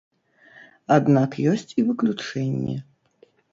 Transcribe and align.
Аднак 0.95 1.37
ёсць 1.53 1.71
і 1.83 1.85
выключэнне. 1.91 2.77